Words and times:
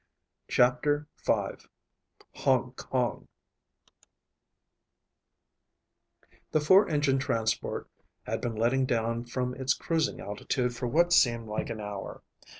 CHAPTER 0.47 1.05
V 1.23 1.33
Hong 2.37 2.71
Kong 2.71 3.27
The 6.53 6.59
four 6.59 6.89
engine 6.89 7.19
transport 7.19 7.87
had 8.23 8.41
been 8.41 8.55
letting 8.55 8.87
down 8.87 9.25
from 9.25 9.53
its 9.53 9.75
cruising 9.75 10.19
altitude 10.19 10.75
for 10.75 10.87
what 10.87 11.13
seemed 11.13 11.47
like 11.47 11.69
an 11.69 11.79
hour. 11.81 12.23